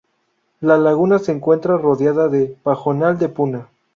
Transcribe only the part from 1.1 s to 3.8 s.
se encuentra rodeada de pajonal de puna.